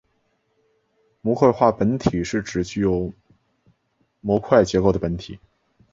[1.21, 3.13] 模块化本体是指具有
[4.19, 5.37] 模块结构的本体。